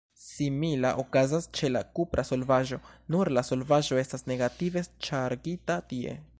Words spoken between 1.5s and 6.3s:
ĉe la kupra solvaĵo, nur la solvaĵo estas negative ŝargita tie.